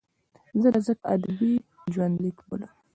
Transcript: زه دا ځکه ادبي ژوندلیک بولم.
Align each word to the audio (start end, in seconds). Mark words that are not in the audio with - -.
زه 0.61 0.67
دا 0.73 0.79
ځکه 0.87 1.03
ادبي 1.15 1.51
ژوندلیک 1.93 2.37
بولم. 2.47 2.73